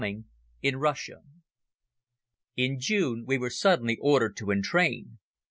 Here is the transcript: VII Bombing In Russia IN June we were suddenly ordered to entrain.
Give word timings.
VII 0.01 0.07
Bombing 0.07 0.25
In 0.63 0.77
Russia 0.77 1.21
IN 2.55 2.79
June 2.79 3.23
we 3.27 3.37
were 3.37 3.51
suddenly 3.51 3.99
ordered 4.01 4.35
to 4.37 4.49
entrain. 4.49 5.19